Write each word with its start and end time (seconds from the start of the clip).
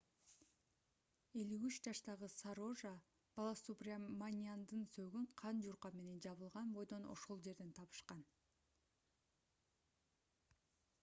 53 1.39 1.81
жаштагы 1.87 2.29
сарожа 2.35 2.93
баласубраманяндын 3.41 4.87
сөөгүн 4.95 5.29
кан 5.43 5.61
жууркан 5.67 6.01
менен 6.01 6.25
жабылган 6.27 6.73
бойдон 6.79 7.07
ошол 7.17 7.45
жерден 7.51 7.77
табышкан 7.83 8.27